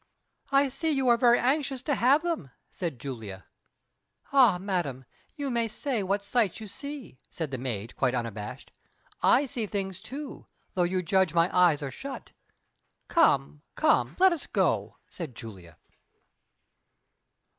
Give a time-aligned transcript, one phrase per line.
[0.51, 3.45] "I see you are very anxious to have them," said Julia.
[4.33, 8.71] "Ay, madam, you may say what sights you see," said the maid, quite unabashed.
[9.21, 12.31] "I see things, too, although you judge my eyes are shut."
[13.09, 15.77] "Come, come, let us go," said Julia.